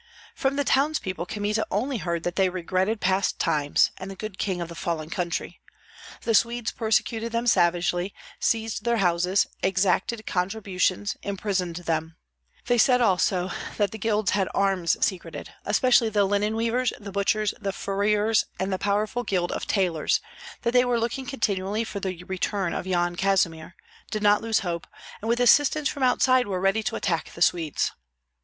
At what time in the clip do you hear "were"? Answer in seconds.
20.83-20.99, 26.47-26.59